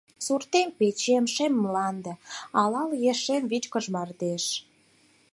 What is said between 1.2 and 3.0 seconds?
шем мланде, Алал